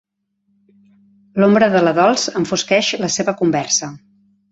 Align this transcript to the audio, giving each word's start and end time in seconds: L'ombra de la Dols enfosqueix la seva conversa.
L'ombra 1.43 1.67
de 1.75 1.81
la 1.87 1.93
Dols 1.99 2.23
enfosqueix 2.41 2.89
la 3.03 3.11
seva 3.17 3.35
conversa. 3.43 3.91